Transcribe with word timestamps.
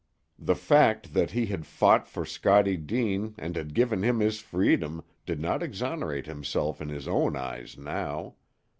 The 0.39 0.55
fact 0.55 1.13
that 1.13 1.29
he 1.29 1.45
had 1.45 1.63
fought 1.67 2.07
for 2.07 2.25
Scottie 2.25 2.75
Deane 2.75 3.35
and 3.37 3.55
had 3.55 3.75
given 3.75 4.01
him 4.01 4.19
his 4.19 4.39
freedom 4.39 5.03
did 5.27 5.39
not 5.39 5.61
exonerate 5.61 6.25
himself 6.25 6.81
in 6.81 6.89
his 6.89 7.07
own 7.07 7.35
eyes 7.35 7.77
now. 7.77 8.33